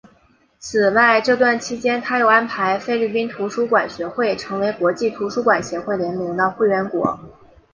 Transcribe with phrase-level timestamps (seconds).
[0.57, 7.19] 此外这段期间他又安排菲律宾图书馆学会成为国际图书馆协会联盟的会员国。